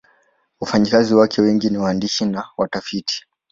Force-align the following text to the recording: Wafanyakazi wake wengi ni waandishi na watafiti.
Wafanyakazi 0.59 1.15
wake 1.15 1.41
wengi 1.41 1.69
ni 1.69 1.77
waandishi 1.77 2.25
na 2.25 2.47
watafiti. 2.57 3.25